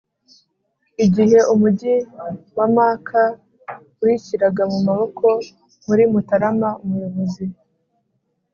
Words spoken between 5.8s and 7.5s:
muri mutarama umuyobozi.